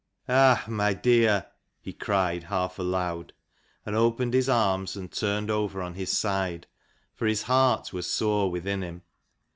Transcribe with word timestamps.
"Ah 0.27 0.65
my 0.67 0.95
dear," 0.95 1.45
he 1.79 1.93
cried, 1.93 2.45
half 2.45 2.79
aloud, 2.79 3.33
and 3.85 3.95
opened 3.95 4.33
his 4.33 4.49
arms 4.49 4.95
and 4.95 5.11
turned 5.11 5.51
over 5.51 5.79
on 5.79 5.93
his 5.93 6.09
side, 6.17 6.65
for 7.13 7.27
his 7.27 7.43
heart 7.43 7.93
was 7.93 8.09
sore 8.09 8.49
within 8.49 8.81
him. 8.81 9.03